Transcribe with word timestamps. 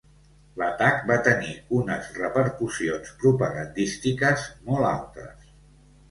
L'atac 0.59 1.01
va 1.09 1.17
tenir 1.25 1.51
unes 1.79 2.07
repercussions 2.15 3.11
propagandístiques 3.25 4.47
molt 4.71 4.89
altes. 4.93 5.45